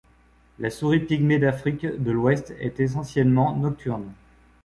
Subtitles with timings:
[0.57, 4.11] La souris pygmée d'Afrique de l'ouest est essentiellement nocturne.